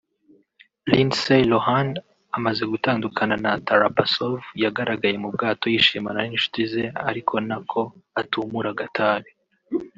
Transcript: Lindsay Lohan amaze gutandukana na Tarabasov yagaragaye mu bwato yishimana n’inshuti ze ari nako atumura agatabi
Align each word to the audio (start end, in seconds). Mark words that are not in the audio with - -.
Lindsay 0.91 1.41
Lohan 1.51 1.89
amaze 2.37 2.63
gutandukana 2.71 3.35
na 3.43 3.51
Tarabasov 3.67 4.37
yagaragaye 4.63 5.15
mu 5.23 5.29
bwato 5.35 5.65
yishimana 5.73 6.19
n’inshuti 6.21 6.61
ze 6.71 6.83
ari 7.07 7.21
nako 7.49 7.81
atumura 8.19 8.69
agatabi 8.73 9.31